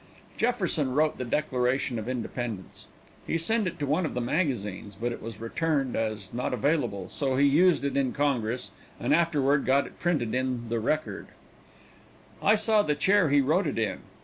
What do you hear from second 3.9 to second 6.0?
of the magazines, but it was returned